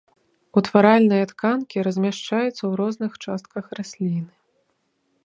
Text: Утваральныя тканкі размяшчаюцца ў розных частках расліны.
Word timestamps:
Утваральныя 0.59 1.25
тканкі 1.31 1.83
размяшчаюцца 1.87 2.55
ў 2.55 2.71
розных 2.81 3.11
частках 3.27 3.63
расліны. 3.81 4.27